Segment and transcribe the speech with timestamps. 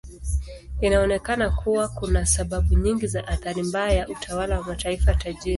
[0.81, 5.49] Inaonekana kuwa kuna sababu nyingi za athari mbaya ya utawala wa mataifa tajiri.